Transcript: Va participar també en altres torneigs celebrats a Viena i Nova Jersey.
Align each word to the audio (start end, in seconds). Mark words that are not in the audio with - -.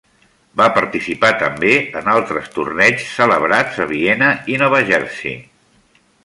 Va 0.59 0.65
participar 0.77 1.29
també 1.41 1.73
en 2.01 2.09
altres 2.13 2.49
torneigs 2.55 3.05
celebrats 3.19 3.79
a 3.85 3.89
Viena 3.93 4.31
i 4.55 4.59
Nova 4.65 4.81
Jersey. 4.89 5.39